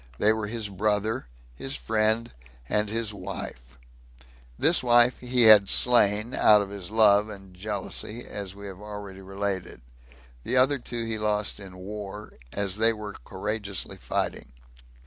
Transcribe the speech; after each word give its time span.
They 0.17 0.33
were 0.33 0.47
his 0.47 0.67
brother, 0.67 1.27
his 1.55 1.75
friend, 1.75 2.33
and 2.67 2.89
his 2.89 3.13
wife. 3.13 3.77
This 4.57 4.81
wife 4.81 5.19
he 5.19 5.43
had 5.43 5.69
slain, 5.69 6.33
out 6.33 6.59
of 6.59 6.71
his 6.71 6.89
love 6.89 7.29
[and 7.29 7.53
jealousy], 7.55 8.25
as 8.27 8.55
we 8.55 8.65
have 8.65 8.81
already 8.81 9.21
related; 9.21 9.81
the 10.43 10.57
other 10.57 10.79
two 10.79 11.05
he 11.05 11.19
lost 11.19 11.59
in 11.59 11.77
war, 11.77 12.33
as 12.51 12.77
they 12.77 12.93
were 12.93 13.13
courageously 13.13 13.97
fighting. 13.97 14.53